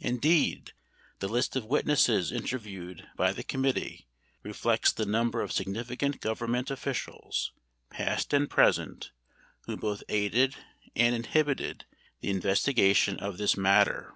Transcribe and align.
Indeed, 0.00 0.72
the 1.20 1.28
list 1.28 1.54
of 1.54 1.64
witnesses 1.64 2.32
interviewed 2.32 3.06
by 3.14 3.32
the 3.32 3.44
committee 3.44 4.08
reflects 4.42 4.90
the 4.90 5.06
number 5.06 5.40
of 5.40 5.52
significant 5.52 6.20
Government 6.20 6.68
officials, 6.68 7.52
past 7.88 8.32
and 8.32 8.50
present, 8.50 9.12
who 9.66 9.76
both 9.76 10.02
aided 10.08 10.56
and 10.96 11.14
inhibited 11.14 11.84
the 12.20 12.30
investigation 12.30 13.20
of 13.20 13.38
this 13.38 13.56
matter. 13.56 14.14